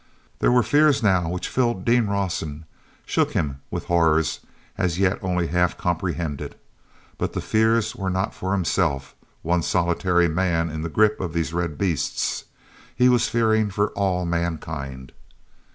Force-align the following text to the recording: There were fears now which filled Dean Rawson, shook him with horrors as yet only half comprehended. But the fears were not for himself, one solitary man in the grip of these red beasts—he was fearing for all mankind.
There 0.39 0.51
were 0.51 0.63
fears 0.63 1.03
now 1.03 1.29
which 1.29 1.47
filled 1.47 1.85
Dean 1.85 2.07
Rawson, 2.07 2.65
shook 3.05 3.33
him 3.33 3.61
with 3.69 3.85
horrors 3.85 4.39
as 4.75 4.97
yet 4.97 5.19
only 5.21 5.45
half 5.45 5.77
comprehended. 5.77 6.55
But 7.19 7.33
the 7.33 7.39
fears 7.39 7.95
were 7.95 8.09
not 8.09 8.33
for 8.33 8.53
himself, 8.53 9.13
one 9.43 9.61
solitary 9.61 10.27
man 10.27 10.71
in 10.71 10.81
the 10.81 10.89
grip 10.89 11.19
of 11.21 11.33
these 11.33 11.53
red 11.53 11.77
beasts—he 11.77 13.09
was 13.09 13.29
fearing 13.29 13.69
for 13.69 13.89
all 13.91 14.25
mankind. 14.25 15.11